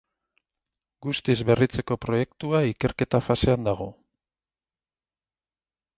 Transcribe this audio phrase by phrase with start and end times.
[1.05, 3.91] Guztiz berritzeko proiektua ikerketa fasean dago.